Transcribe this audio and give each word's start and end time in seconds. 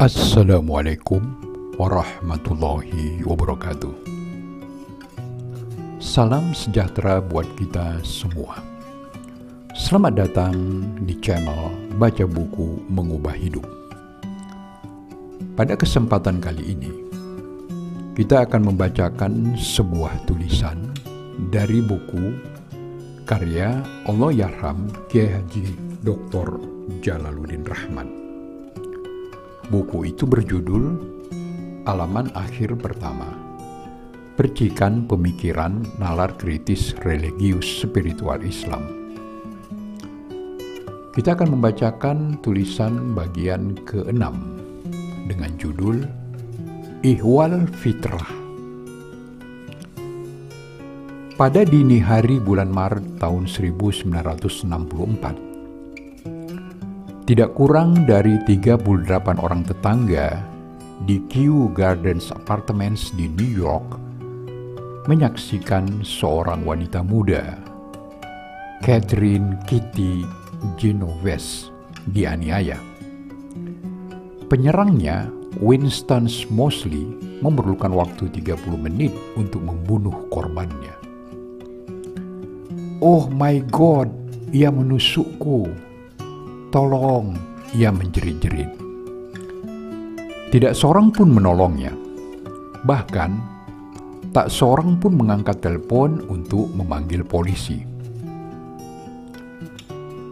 Assalamualaikum 0.00 1.20
warahmatullahi 1.76 3.20
wabarakatuh. 3.20 3.92
Salam 6.00 6.56
sejahtera 6.56 7.20
buat 7.20 7.44
kita 7.60 8.00
semua. 8.00 8.64
Selamat 9.76 10.24
datang 10.24 10.56
di 11.04 11.20
channel 11.20 11.92
Baca 12.00 12.24
Buku 12.24 12.80
Mengubah 12.88 13.36
Hidup. 13.36 13.68
Pada 15.52 15.76
kesempatan 15.76 16.40
kali 16.40 16.80
ini, 16.80 16.92
kita 18.16 18.48
akan 18.48 18.72
membacakan 18.72 19.52
sebuah 19.52 20.24
tulisan 20.24 20.80
dari 21.52 21.84
buku 21.84 22.40
karya 23.28 23.84
Allah 24.08 24.32
Yarham 24.32 24.88
Kiai 25.12 25.28
Haji 25.28 25.76
Dr. 26.00 26.56
Jalaluddin 27.04 27.68
Rahman 27.68 28.19
Buku 29.70 30.02
itu 30.02 30.26
berjudul 30.26 30.98
Alaman 31.86 32.34
Akhir 32.34 32.74
Pertama 32.74 33.30
Percikan 34.34 35.06
Pemikiran 35.06 35.86
Nalar 35.94 36.34
Kritis 36.34 36.90
Religius 37.06 37.78
Spiritual 37.78 38.42
Islam. 38.42 38.82
Kita 41.14 41.38
akan 41.38 41.54
membacakan 41.54 42.42
tulisan 42.42 43.14
bagian 43.14 43.78
ke-6 43.86 44.34
dengan 45.30 45.54
judul 45.54 46.02
Ihwal 47.06 47.70
Fitrah. 47.70 48.26
Pada 51.38 51.62
dini 51.62 52.02
hari 52.02 52.42
bulan 52.42 52.74
Maret 52.74 53.22
tahun 53.22 53.46
1964, 53.46 55.49
tidak 57.30 57.54
kurang 57.54 58.10
dari 58.10 58.42
38 58.42 58.82
orang 59.38 59.62
tetangga 59.62 60.42
di 61.06 61.22
Kew 61.30 61.70
Gardens 61.70 62.34
Apartments 62.34 63.14
di 63.14 63.30
New 63.30 63.46
York 63.46 63.86
menyaksikan 65.06 66.02
seorang 66.02 66.66
wanita 66.66 67.06
muda, 67.06 67.54
Catherine 68.82 69.54
Kitty 69.70 70.26
Genovese, 70.74 71.70
dianiaya. 72.10 72.82
Penyerangnya, 74.50 75.30
Winston 75.62 76.26
Mosley, 76.50 77.06
memerlukan 77.46 77.94
waktu 77.94 78.26
30 78.42 78.74
menit 78.74 79.14
untuk 79.38 79.62
membunuh 79.62 80.26
korbannya. 80.34 80.98
Oh 82.98 83.30
my 83.30 83.62
God, 83.70 84.10
ia 84.50 84.74
menusukku, 84.74 85.89
Tolong, 86.70 87.34
ia 87.74 87.90
menjerit-jerit. 87.90 88.70
Tidak 90.54 90.70
seorang 90.70 91.10
pun 91.10 91.26
menolongnya. 91.26 91.90
Bahkan, 92.86 93.30
tak 94.30 94.54
seorang 94.54 94.94
pun 95.02 95.18
mengangkat 95.18 95.58
telepon 95.58 96.22
untuk 96.30 96.70
memanggil 96.70 97.26
polisi. 97.26 97.82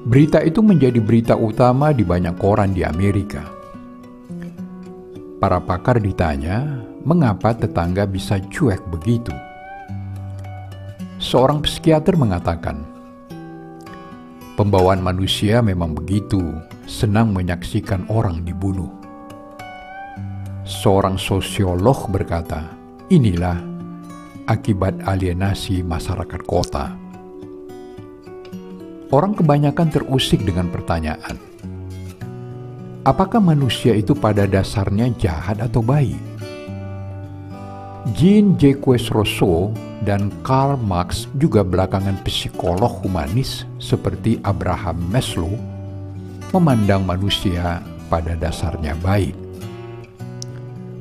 Berita 0.06 0.39
itu 0.39 0.62
menjadi 0.62 1.03
berita 1.03 1.34
utama 1.34 1.91
di 1.91 2.06
banyak 2.06 2.39
koran 2.39 2.70
di 2.70 2.86
Amerika. 2.86 3.42
Para 5.42 5.58
pakar 5.58 5.98
ditanya, 5.98 6.86
mengapa 7.02 7.50
tetangga 7.50 8.06
bisa 8.06 8.39
cuek 8.47 8.86
begitu? 8.95 9.34
Seorang 11.19 11.67
psikiater 11.67 12.14
mengatakan, 12.14 12.98
Pembawaan 14.59 14.98
manusia 14.98 15.62
memang 15.62 15.95
begitu, 15.95 16.42
senang 16.83 17.31
menyaksikan 17.31 18.11
orang 18.11 18.42
dibunuh. 18.42 18.91
Seorang 20.67 21.14
sosiolog 21.14 22.11
berkata, 22.11 22.67
inilah 23.06 23.55
akibat 24.51 24.98
alienasi 25.06 25.86
masyarakat 25.86 26.42
kota. 26.42 26.91
Orang 29.14 29.39
kebanyakan 29.39 29.95
terusik 29.95 30.42
dengan 30.42 30.75
pertanyaan, 30.75 31.39
apakah 33.07 33.39
manusia 33.39 33.95
itu 33.95 34.11
pada 34.11 34.42
dasarnya 34.42 35.07
jahat 35.23 35.63
atau 35.63 35.86
baik? 35.86 36.38
Jean-Jacques 38.17 39.13
Rousseau 39.13 39.69
dan 40.08 40.33
Karl 40.41 40.80
Marx 40.80 41.29
juga 41.36 41.61
belakangan 41.61 42.17
psikolog 42.24 43.05
humanis 43.05 43.69
seperti 43.77 44.41
Abraham 44.48 44.96
Maslow 45.13 45.52
memandang 46.57 47.05
manusia 47.05 47.85
pada 48.08 48.33
dasarnya 48.33 48.96
baik. 49.05 49.36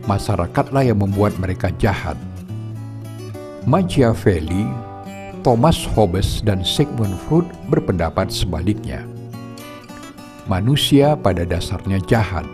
Masyarakatlah 0.03 0.83
yang 0.87 0.99
membuat 0.99 1.35
mereka 1.39 1.71
jahat. 1.79 2.19
Machiavelli, 3.63 4.67
Thomas 5.43 5.87
Hobbes, 5.95 6.43
dan 6.43 6.63
Sigmund 6.63 7.15
Freud 7.27 7.47
berpendapat 7.71 8.31
sebaliknya. 8.31 9.03
Manusia 10.47 11.15
pada 11.15 11.43
dasarnya 11.43 11.99
jahat. 12.07 12.47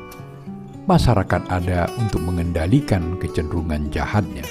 Masyarakat 0.84 1.48
ada 1.48 1.88
untuk 1.96 2.28
mengendalikan 2.28 3.16
kecenderungan 3.16 3.88
jahatnya. 3.88 4.44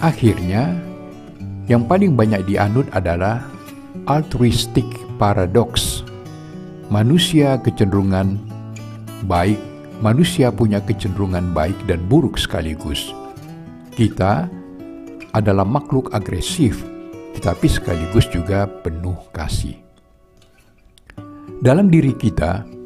Akhirnya, 0.00 0.80
yang 1.68 1.84
paling 1.84 2.16
banyak 2.16 2.48
dianut 2.48 2.88
adalah 2.96 3.44
altruistic 4.08 4.88
paradox. 5.20 6.00
Manusia 6.88 7.60
kecenderungan 7.60 8.40
baik, 9.28 9.60
manusia 10.00 10.48
punya 10.48 10.80
kecenderungan 10.80 11.52
baik 11.52 11.76
dan 11.84 12.00
buruk 12.08 12.40
sekaligus. 12.40 13.12
Kita 13.92 14.48
adalah 15.36 15.68
makhluk 15.68 16.16
agresif, 16.16 16.80
tetapi 17.36 17.68
sekaligus 17.68 18.24
juga 18.32 18.64
penuh 18.64 19.20
kasih. 19.36 19.76
Dalam 21.60 21.92
diri 21.92 22.16
kita 22.16 22.79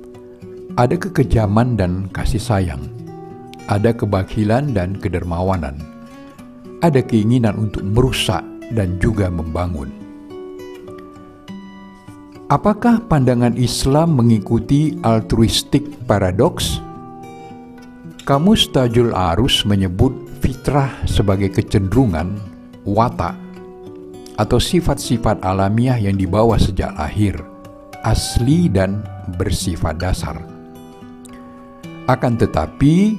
ada 0.75 0.99
kekejaman 0.99 1.79
dan 1.79 2.11
kasih 2.11 2.43
sayang, 2.43 2.83
ada 3.71 3.95
kebakilan 3.95 4.75
dan 4.75 4.99
kedermawanan 4.99 5.95
ada 6.85 7.01
keinginan 7.01 7.57
untuk 7.57 7.81
merusak 7.81 8.45
dan 8.77 9.01
juga 9.01 9.33
membangun. 9.33 9.89
Apakah 12.53 13.01
pandangan 13.09 13.57
Islam 13.57 14.21
mengikuti 14.21 15.01
altruistik 15.01 15.89
paradoks? 16.05 16.85
Kamus 18.29 18.69
Tajul 18.69 19.17
Arus 19.17 19.65
menyebut 19.65 20.13
fitrah 20.45 20.93
sebagai 21.09 21.49
kecenderungan, 21.49 22.37
watak, 22.85 23.33
atau 24.37 24.61
sifat-sifat 24.61 25.41
alamiah 25.41 25.97
yang 25.97 26.21
dibawa 26.21 26.61
sejak 26.61 26.93
lahir, 27.01 27.41
asli 28.05 28.69
dan 28.69 29.01
bersifat 29.41 29.97
dasar. 29.97 30.54
Akan 32.05 32.37
tetapi, 32.37 33.17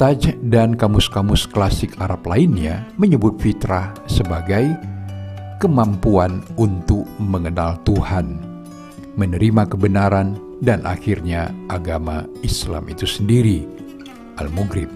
Taj 0.00 0.32
dan 0.48 0.80
kamus-kamus 0.80 1.44
klasik 1.44 1.92
Arab 2.00 2.24
lainnya 2.24 2.88
menyebut 2.96 3.36
fitrah 3.36 3.92
sebagai 4.08 4.72
kemampuan 5.60 6.40
untuk 6.56 7.04
mengenal 7.20 7.76
Tuhan, 7.84 8.40
menerima 9.20 9.68
kebenaran, 9.68 10.40
dan 10.64 10.88
akhirnya 10.88 11.52
agama 11.68 12.24
Islam 12.40 12.88
itu 12.88 13.04
sendiri, 13.04 13.68
Al-Mughrib. 14.40 14.88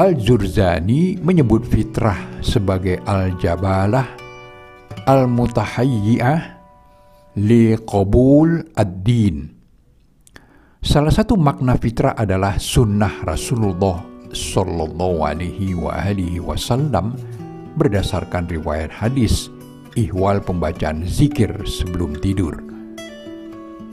Al-Jurzani 0.00 1.20
menyebut 1.20 1.68
fitrah 1.68 2.40
sebagai 2.40 3.04
al-jabalah, 3.04 4.08
al-mutahayyi'ah, 5.04 6.40
li 7.36 7.76
qabul 7.84 8.64
ad-din, 8.72 9.51
Salah 10.82 11.14
satu 11.14 11.38
makna 11.38 11.78
fitrah 11.78 12.18
adalah 12.18 12.58
sunnah 12.58 13.22
Rasulullah 13.22 14.02
Sallallahu 14.34 15.22
Alaihi 15.22 15.78
wa 15.78 15.94
Wasallam 16.42 17.14
berdasarkan 17.78 18.50
riwayat 18.50 18.90
hadis 18.90 19.46
ihwal 19.94 20.42
pembacaan 20.42 21.06
zikir 21.06 21.54
sebelum 21.70 22.18
tidur. 22.18 22.58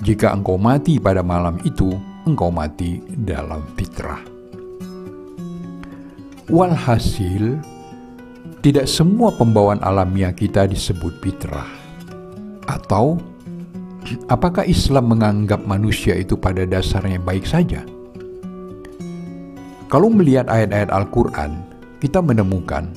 Jika 0.02 0.34
engkau 0.34 0.58
mati 0.58 0.98
pada 0.98 1.22
malam 1.22 1.62
itu, 1.62 1.94
engkau 2.26 2.50
mati 2.50 2.98
dalam 3.22 3.62
fitrah. 3.78 4.26
Walhasil, 6.50 7.62
tidak 8.66 8.90
semua 8.90 9.30
pembawaan 9.38 9.86
alamiah 9.86 10.34
kita 10.34 10.66
disebut 10.66 11.22
fitrah 11.22 11.70
atau 12.66 13.22
apakah 14.30 14.66
Islam 14.66 15.14
menganggap 15.14 15.66
manusia 15.66 16.18
itu 16.18 16.38
pada 16.38 16.66
dasarnya 16.66 17.22
baik 17.22 17.46
saja? 17.46 17.86
Kalau 19.90 20.14
melihat 20.14 20.46
ayat-ayat 20.46 20.94
Al-Quran, 20.94 21.66
kita 21.98 22.22
menemukan 22.22 22.94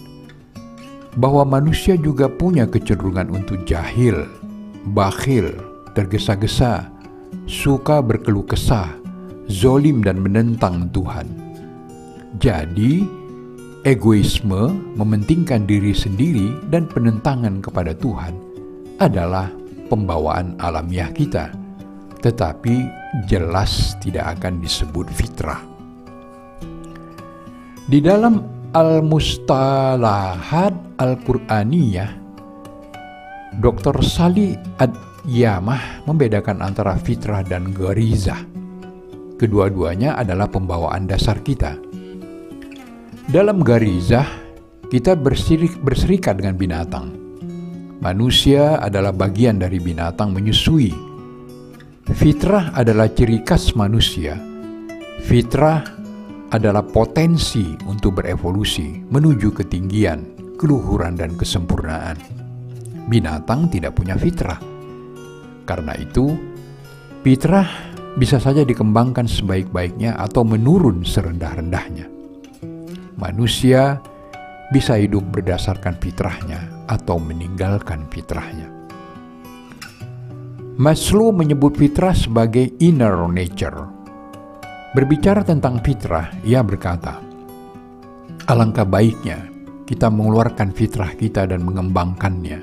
bahwa 1.16 1.44
manusia 1.44 1.96
juga 1.96 2.28
punya 2.28 2.68
kecenderungan 2.68 3.32
untuk 3.32 3.64
jahil, 3.64 4.28
bakhil, 4.92 5.52
tergesa-gesa, 5.96 6.88
suka 7.48 8.00
berkeluh 8.00 8.44
kesah, 8.44 8.92
zolim 9.48 10.04
dan 10.04 10.20
menentang 10.20 10.88
Tuhan. 10.92 11.28
Jadi, 12.40 13.04
egoisme 13.84 14.72
mementingkan 14.96 15.68
diri 15.68 15.92
sendiri 15.92 16.56
dan 16.72 16.88
penentangan 16.88 17.60
kepada 17.60 17.92
Tuhan 17.96 18.36
adalah 19.00 19.61
pembawaan 19.92 20.56
alamiah 20.56 21.12
kita, 21.12 21.52
tetapi 22.24 22.88
jelas 23.28 23.92
tidak 24.00 24.40
akan 24.40 24.64
disebut 24.64 25.04
fitrah. 25.12 25.60
Di 27.84 28.00
dalam 28.00 28.40
Al-Mustalahat 28.72 30.72
Al-Qur'aniyah, 30.96 32.08
Dr. 33.60 34.00
Sali 34.00 34.56
Ad-Yamah 34.80 36.08
membedakan 36.08 36.64
antara 36.64 36.96
fitrah 36.96 37.44
dan 37.44 37.76
garizah. 37.76 38.40
Kedua-duanya 39.36 40.16
adalah 40.16 40.48
pembawaan 40.48 41.04
dasar 41.04 41.36
kita. 41.44 41.76
Dalam 43.28 43.60
garizah, 43.60 44.24
kita 44.88 45.20
berserikat 45.84 46.40
dengan 46.40 46.56
binatang. 46.56 47.31
Manusia 48.02 48.82
adalah 48.82 49.14
bagian 49.14 49.62
dari 49.62 49.78
binatang 49.78 50.34
menyusui. 50.34 50.90
Fitrah 52.10 52.74
adalah 52.74 53.06
ciri 53.06 53.46
khas 53.46 53.78
manusia. 53.78 54.34
Fitrah 55.22 55.86
adalah 56.50 56.82
potensi 56.82 57.62
untuk 57.86 58.18
berevolusi 58.18 59.06
menuju 59.06 59.54
ketinggian, 59.54 60.18
keluhuran, 60.58 61.14
dan 61.14 61.38
kesempurnaan. 61.38 62.18
Binatang 63.06 63.70
tidak 63.70 63.94
punya 63.94 64.18
fitrah. 64.18 64.58
Karena 65.62 65.94
itu, 65.94 66.34
fitrah 67.22 67.70
bisa 68.18 68.42
saja 68.42 68.66
dikembangkan 68.66 69.30
sebaik-baiknya 69.30 70.18
atau 70.18 70.42
menurun 70.42 71.06
serendah-rendahnya. 71.06 72.10
Manusia 73.14 74.02
bisa 74.72 74.96
hidup 74.96 75.28
berdasarkan 75.28 76.00
fitrahnya 76.00 76.88
atau 76.88 77.20
meninggalkan 77.20 78.08
fitrahnya. 78.08 78.72
Maslow 80.80 81.30
menyebut 81.36 81.76
fitrah 81.76 82.16
sebagai 82.16 82.72
inner 82.80 83.28
nature 83.28 84.02
Berbicara 84.92 85.40
tentang 85.40 85.80
fitrah, 85.80 86.28
ia 86.44 86.60
berkata, 86.60 87.16
Alangkah 88.44 88.84
baiknya 88.84 89.48
kita 89.88 90.12
mengeluarkan 90.12 90.68
fitrah 90.68 91.16
kita 91.16 91.48
dan 91.48 91.64
mengembangkannya, 91.64 92.60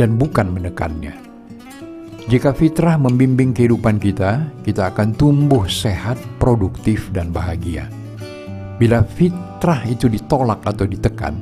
dan 0.00 0.16
bukan 0.16 0.48
menekannya. 0.48 1.12
Jika 2.24 2.56
fitrah 2.56 2.96
membimbing 2.96 3.52
kehidupan 3.52 4.00
kita, 4.00 4.48
kita 4.64 4.96
akan 4.96 5.12
tumbuh 5.12 5.68
sehat, 5.68 6.16
produktif, 6.40 7.12
dan 7.12 7.36
bahagia. 7.36 7.92
Bila 8.78 9.02
fitrah 9.02 9.82
itu 9.90 10.06
ditolak 10.06 10.62
atau 10.62 10.86
ditekan, 10.86 11.34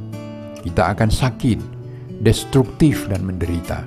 kita 0.65 0.97
akan 0.97 1.13
sakit, 1.13 1.61
destruktif, 2.25 3.05
dan 3.13 3.29
menderita. 3.29 3.85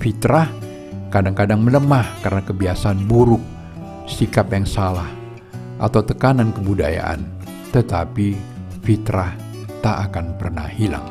Fitrah 0.00 0.48
kadang-kadang 1.12 1.60
melemah 1.60 2.08
karena 2.24 2.40
kebiasaan 2.40 3.04
buruk 3.04 3.44
sikap 4.08 4.50
yang 4.50 4.64
salah, 4.64 5.08
atau 5.76 6.00
tekanan 6.00 6.50
kebudayaan, 6.56 7.22
tetapi 7.70 8.34
fitrah 8.80 9.36
tak 9.84 10.10
akan 10.10 10.36
pernah 10.40 10.66
hilang. 10.72 11.04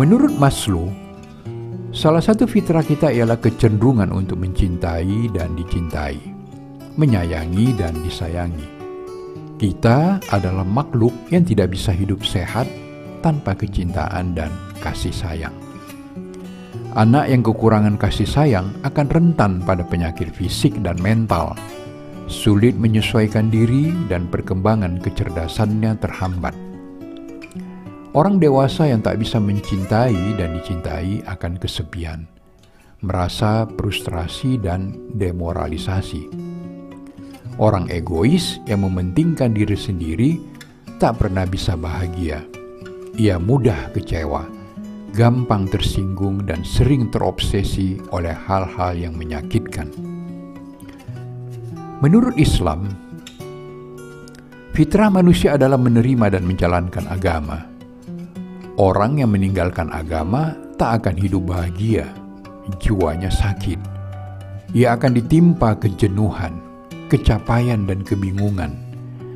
Menurut 0.00 0.32
Maslow, 0.40 0.88
salah 1.92 2.24
satu 2.24 2.48
fitrah 2.48 2.80
kita 2.80 3.12
ialah 3.12 3.36
kecenderungan 3.36 4.08
untuk 4.08 4.40
mencintai 4.40 5.28
dan 5.36 5.52
dicintai, 5.52 6.16
menyayangi 6.96 7.76
dan 7.76 7.92
disayangi. 8.00 8.71
Kita 9.62 10.18
adalah 10.34 10.66
makhluk 10.66 11.14
yang 11.30 11.46
tidak 11.46 11.70
bisa 11.70 11.94
hidup 11.94 12.26
sehat 12.26 12.66
tanpa 13.22 13.54
kecintaan 13.54 14.34
dan 14.34 14.50
kasih 14.82 15.14
sayang. 15.14 15.54
Anak 16.98 17.30
yang 17.30 17.46
kekurangan 17.46 17.94
kasih 17.94 18.26
sayang 18.26 18.74
akan 18.82 19.06
rentan 19.06 19.62
pada 19.62 19.86
penyakit 19.86 20.34
fisik 20.34 20.74
dan 20.82 20.98
mental, 20.98 21.54
sulit 22.26 22.74
menyesuaikan 22.74 23.54
diri, 23.54 23.94
dan 24.10 24.26
perkembangan 24.26 24.98
kecerdasannya 24.98 25.94
terhambat. 26.02 26.58
Orang 28.18 28.42
dewasa 28.42 28.90
yang 28.90 28.98
tak 28.98 29.22
bisa 29.22 29.38
mencintai 29.38 30.42
dan 30.42 30.58
dicintai 30.58 31.22
akan 31.22 31.54
kesepian, 31.62 32.26
merasa 32.98 33.70
frustrasi 33.78 34.58
dan 34.58 34.90
demoralisasi. 35.14 36.51
Orang 37.60 37.92
egois 37.92 38.60
yang 38.64 38.84
mementingkan 38.84 39.52
diri 39.52 39.76
sendiri 39.76 40.40
tak 40.96 41.20
pernah 41.20 41.44
bisa 41.44 41.76
bahagia. 41.76 42.40
Ia 43.18 43.36
mudah 43.36 43.92
kecewa 43.92 44.62
gampang 45.12 45.68
tersinggung 45.68 46.48
dan 46.48 46.64
sering 46.64 47.12
terobsesi 47.12 48.00
oleh 48.16 48.32
hal-hal 48.32 48.96
yang 48.96 49.12
menyakitkan. 49.12 49.92
Menurut 52.00 52.34
Islam, 52.40 52.88
fitrah 54.72 55.12
manusia 55.12 55.54
adalah 55.60 55.76
menerima 55.76 56.32
dan 56.32 56.48
menjalankan 56.48 57.04
agama. 57.12 57.68
Orang 58.80 59.20
yang 59.20 59.36
meninggalkan 59.36 59.92
agama 59.92 60.56
tak 60.80 61.04
akan 61.04 61.20
hidup 61.20 61.44
bahagia, 61.44 62.08
jiwanya 62.80 63.28
sakit. 63.28 63.78
Ia 64.72 64.96
akan 64.96 65.12
ditimpa 65.20 65.76
kejenuhan, 65.76 66.56
kecapaian, 67.12 67.84
dan 67.84 68.00
kebingungan 68.00 68.92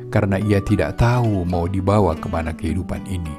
karena 0.09 0.39
ia 0.39 0.63
tidak 0.63 0.97
tahu 0.97 1.43
mau 1.43 1.67
dibawa 1.67 2.15
ke 2.15 2.27
mana 2.31 2.55
kehidupan 2.55 3.03
ini. 3.05 3.35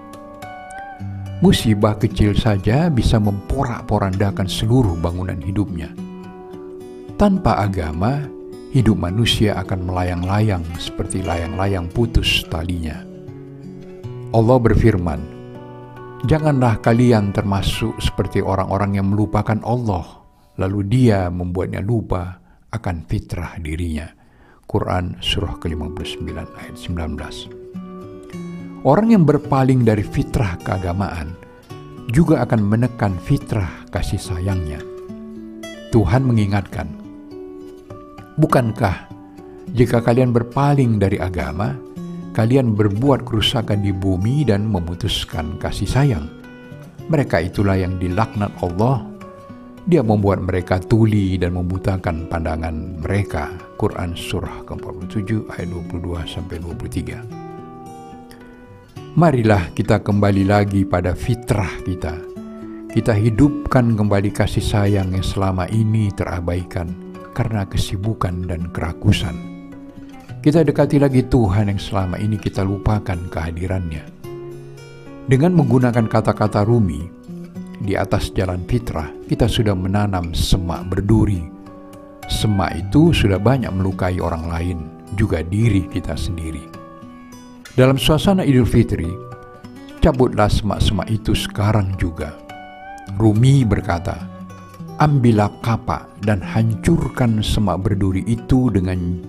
Musibah 1.39 1.95
kecil 1.95 2.35
saja 2.35 2.91
bisa 2.91 3.23
memporak-porandakan 3.23 4.51
seluruh 4.51 4.99
bangunan 4.99 5.39
hidupnya. 5.39 5.95
Tanpa 7.15 7.63
agama, 7.63 8.27
hidup 8.75 8.99
manusia 8.99 9.55
akan 9.63 9.87
melayang-layang 9.87 10.67
seperti 10.83 11.23
layang-layang 11.23 11.87
putus 11.95 12.43
talinya. 12.51 13.07
Allah 14.35 14.59
berfirman, 14.59 15.21
"Janganlah 16.27 16.83
kalian 16.83 17.31
termasuk 17.31 17.95
seperti 18.03 18.43
orang-orang 18.43 18.99
yang 18.99 19.07
melupakan 19.15 19.63
Allah, 19.63 20.27
lalu 20.59 20.91
Dia 20.91 21.31
membuatnya 21.31 21.79
lupa 21.79 22.43
akan 22.75 23.07
fitrah 23.07 23.63
dirinya." 23.63 24.18
Quran 24.69 25.17
Surah 25.25 25.57
ke-59 25.57 26.29
ayat 26.29 26.77
19 26.77 28.85
Orang 28.85 29.09
yang 29.09 29.25
berpaling 29.25 29.81
dari 29.81 30.05
fitrah 30.05 30.61
keagamaan 30.61 31.33
juga 32.13 32.45
akan 32.45 32.69
menekan 32.69 33.17
fitrah 33.17 33.89
kasih 33.93 34.21
sayangnya. 34.21 34.81
Tuhan 35.89 36.25
mengingatkan, 36.25 36.89
Bukankah 38.37 39.09
jika 39.73 40.05
kalian 40.05 40.37
berpaling 40.37 40.97
dari 40.97 41.21
agama, 41.21 41.77
kalian 42.33 42.73
berbuat 42.73 43.25
kerusakan 43.25 43.85
di 43.85 43.93
bumi 43.93 44.47
dan 44.47 44.69
memutuskan 44.69 45.59
kasih 45.61 45.89
sayang? 45.89 46.27
Mereka 47.09 47.41
itulah 47.41 47.77
yang 47.77 47.97
dilaknat 47.97 48.53
Allah. 48.61 49.05
Dia 49.89 50.05
membuat 50.05 50.45
mereka 50.45 50.77
tuli 50.77 51.41
dan 51.41 51.57
membutakan 51.57 52.29
pandangan 52.29 53.01
mereka. 53.01 53.57
Quran 53.81 54.13
Surah 54.13 54.61
ke-47 54.69 55.49
ayat 55.49 55.73
22 55.73 56.29
sampai 56.29 56.61
23. 56.61 59.17
Marilah 59.17 59.73
kita 59.73 60.05
kembali 60.05 60.45
lagi 60.45 60.85
pada 60.85 61.17
fitrah 61.17 61.73
kita. 61.89 62.21
Kita 62.93 63.17
hidupkan 63.17 63.97
kembali 63.97 64.29
kasih 64.29 64.61
sayang 64.61 65.17
yang 65.17 65.25
selama 65.25 65.65
ini 65.73 66.13
terabaikan 66.13 66.93
karena 67.33 67.65
kesibukan 67.65 68.45
dan 68.45 68.69
kerakusan. 68.69 69.41
Kita 70.45 70.69
dekati 70.69 71.01
lagi 71.01 71.25
Tuhan 71.25 71.73
yang 71.73 71.81
selama 71.81 72.21
ini 72.21 72.37
kita 72.37 72.61
lupakan 72.61 73.17
kehadirannya. 73.33 74.05
Dengan 75.25 75.57
menggunakan 75.57 76.05
kata-kata 76.13 76.61
Rumi, 76.69 77.18
di 77.79 77.95
atas 77.95 78.35
jalan 78.35 78.63
fitrah 78.67 79.11
kita 79.31 79.47
sudah 79.47 79.75
menanam 79.75 80.35
semak 80.35 80.87
berduri. 80.91 81.47
Semak 82.29 82.77
itu 82.77 83.15
sudah 83.15 83.41
banyak 83.41 83.73
melukai 83.73 84.21
orang 84.21 84.45
lain, 84.51 84.79
juga 85.17 85.41
diri 85.41 85.89
kita 85.89 86.13
sendiri. 86.13 86.61
Dalam 87.73 87.97
suasana 87.97 88.45
Idul 88.45 88.69
Fitri, 88.69 89.09
cabutlah 90.03 90.51
semak-semak 90.51 91.09
itu 91.09 91.33
sekarang 91.33 91.95
juga. 91.97 92.37
Rumi 93.17 93.65
berkata, 93.65 94.19
Ambillah 94.99 95.49
kapak 95.63 96.11
dan 96.27 96.43
hancurkan 96.43 97.39
semak 97.39 97.87
berduri 97.87 98.27
itu 98.27 98.67
dengan 98.69 99.23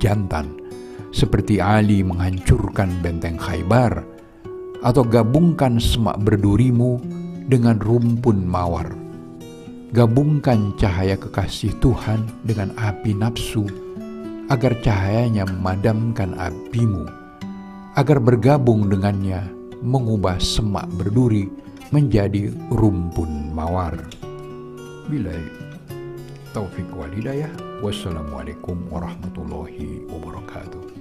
jantan, 0.00 0.48
seperti 1.12 1.60
Ali 1.60 2.00
menghancurkan 2.00 3.04
benteng 3.04 3.36
Khaybar, 3.36 4.00
atau 4.80 5.04
gabungkan 5.04 5.76
semak 5.76 6.18
berdurimu 6.24 6.98
dengan 7.48 7.80
rumpun 7.80 8.44
mawar. 8.44 8.92
Gabungkan 9.94 10.74
cahaya 10.74 11.14
kekasih 11.14 11.76
Tuhan 11.78 12.26
dengan 12.42 12.74
api 12.74 13.14
nafsu, 13.14 13.68
agar 14.50 14.74
cahayanya 14.82 15.46
memadamkan 15.46 16.34
apimu, 16.34 17.06
agar 17.94 18.18
bergabung 18.18 18.90
dengannya 18.90 19.46
mengubah 19.84 20.40
semak 20.42 20.90
berduri 20.98 21.46
menjadi 21.94 22.50
rumpun 22.74 23.54
mawar. 23.54 23.94
Bila 25.06 25.36
taufik 26.54 26.86
walidayah. 26.94 27.50
Wassalamualaikum 27.82 28.78
warahmatullahi 28.88 30.06
wabarakatuh. 30.08 30.93